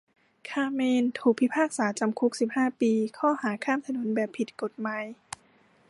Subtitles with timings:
[0.49, 5.03] คาร์เมนถูกพิพากษาจำคุกสิบห้าปีข้อหาข้ามถนนแบบผิดกฎหมาย